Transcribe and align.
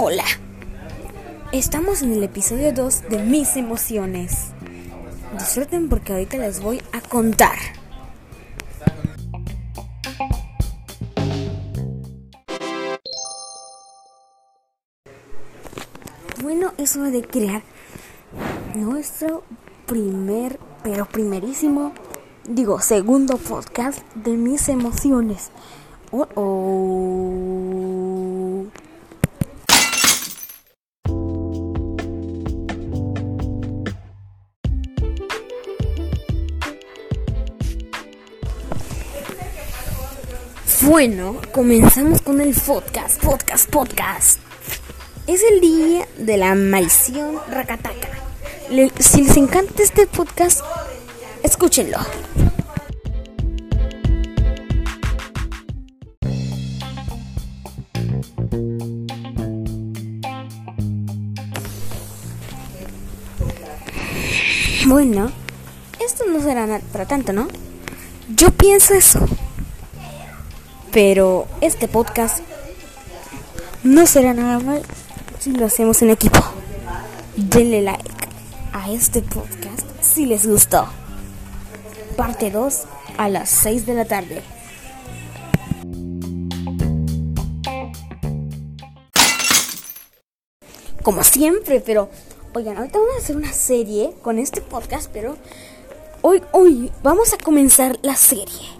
Hola. 0.00 0.22
Estamos 1.50 2.02
en 2.02 2.12
el 2.12 2.22
episodio 2.22 2.72
2 2.72 3.08
de 3.08 3.18
Mis 3.18 3.56
emociones. 3.56 4.52
Disfruten 5.36 5.88
porque 5.88 6.12
ahorita 6.12 6.36
les 6.36 6.62
voy 6.62 6.80
a 6.92 7.00
contar. 7.00 7.58
Bueno, 16.40 16.72
es 16.78 16.94
hora 16.94 17.10
de 17.10 17.22
crear 17.22 17.64
nuestro 18.76 19.42
primer, 19.86 20.60
pero 20.84 21.06
primerísimo, 21.06 21.92
digo, 22.44 22.80
segundo 22.80 23.36
podcast 23.36 23.98
de 24.14 24.36
mis 24.36 24.68
emociones. 24.68 25.50
Oh, 26.12 26.28
oh. 26.36 28.17
Bueno, 40.88 41.36
comenzamos 41.52 42.22
con 42.22 42.40
el 42.40 42.54
podcast, 42.54 43.22
podcast, 43.22 43.68
podcast. 43.68 44.40
Es 45.26 45.42
el 45.42 45.60
día 45.60 46.08
de 46.16 46.38
la 46.38 46.54
maldición 46.54 47.36
Rakataka. 47.50 48.08
Le- 48.70 48.90
si 48.98 49.20
les 49.22 49.36
encanta 49.36 49.82
este 49.82 50.06
podcast, 50.06 50.62
escúchenlo. 51.42 51.98
Bueno, 64.86 65.30
esto 66.04 66.24
no 66.26 66.40
será 66.42 66.80
para 66.92 67.06
tanto, 67.06 67.32
¿no? 67.32 67.48
Yo 68.34 68.50
pienso 68.50 68.94
eso. 68.94 69.20
Pero 70.92 71.46
este 71.60 71.86
podcast 71.86 72.40
no 73.82 74.06
será 74.06 74.34
nada 74.34 74.58
mal 74.58 74.82
si 75.38 75.52
lo 75.52 75.66
hacemos 75.66 76.00
en 76.02 76.10
equipo. 76.10 76.40
Denle 77.36 77.82
like 77.82 78.10
a 78.72 78.90
este 78.90 79.22
podcast 79.22 79.86
si 80.00 80.26
les 80.26 80.46
gustó. 80.46 80.86
Parte 82.16 82.50
2 82.50 82.84
a 83.18 83.28
las 83.28 83.50
6 83.50 83.86
de 83.86 83.94
la 83.94 84.04
tarde. 84.04 84.42
Como 91.02 91.22
siempre, 91.24 91.80
pero 91.80 92.10
oigan, 92.54 92.76
ahorita 92.76 92.98
vamos 92.98 93.14
a 93.14 93.18
hacer 93.18 93.36
una 93.36 93.52
serie 93.52 94.14
con 94.22 94.38
este 94.38 94.60
podcast, 94.60 95.10
pero 95.12 95.36
hoy, 96.22 96.42
hoy 96.52 96.90
vamos 97.02 97.32
a 97.32 97.38
comenzar 97.38 97.98
la 98.02 98.16
serie. 98.16 98.77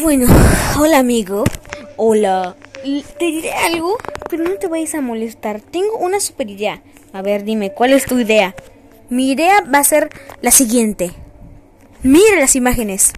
Bueno, 0.00 0.26
hola 0.78 0.98
amigo. 0.98 1.44
Hola. 1.96 2.56
Te 2.82 3.24
diré 3.26 3.52
algo, 3.52 3.96
pero 4.28 4.42
no 4.42 4.54
te 4.54 4.66
vayas 4.66 4.94
a 4.96 5.00
molestar. 5.00 5.60
Tengo 5.60 5.96
una 5.98 6.18
super 6.18 6.50
idea. 6.50 6.82
A 7.12 7.22
ver, 7.22 7.44
dime, 7.44 7.72
¿cuál 7.72 7.92
es 7.92 8.04
tu 8.04 8.18
idea? 8.18 8.56
Mi 9.08 9.30
idea 9.30 9.60
va 9.72 9.78
a 9.78 9.84
ser 9.84 10.10
la 10.42 10.50
siguiente. 10.50 11.12
Mira 12.02 12.40
las 12.40 12.56
imágenes. 12.56 13.12